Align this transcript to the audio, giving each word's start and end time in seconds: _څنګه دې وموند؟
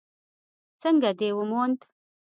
_څنګه 0.81 1.09
دې 1.19 1.29
وموند؟ 1.37 1.79